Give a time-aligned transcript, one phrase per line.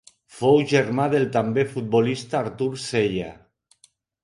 [0.35, 3.31] Fou germà del també futbolista Artur Cella.